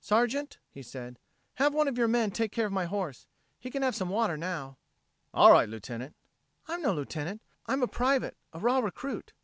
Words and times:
"Sergeant," 0.00 0.56
he 0.70 0.80
said, 0.80 1.18
"have 1.56 1.74
one 1.74 1.88
of 1.88 1.98
your 1.98 2.08
men 2.08 2.30
take 2.30 2.52
care 2.52 2.64
of 2.64 2.72
my 2.72 2.86
horse. 2.86 3.26
He 3.58 3.70
can 3.70 3.82
have 3.82 3.94
some 3.94 4.08
water 4.08 4.34
now." 4.34 4.78
"All 5.34 5.52
right, 5.52 5.68
Lieutenant." 5.68 6.14
"I'm 6.66 6.80
no 6.80 6.94
Lieutenant 6.94 7.42
I'm 7.66 7.82
a 7.82 7.86
private, 7.86 8.34
a 8.54 8.60
raw 8.60 8.78
recruit." 8.78 9.34